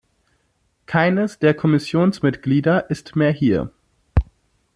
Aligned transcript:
Keines 0.87 1.37
der 1.37 1.53
Kommissionsmitglieder 1.53 2.89
ist 2.89 3.15
mehr 3.15 3.29
hier. 3.31 3.69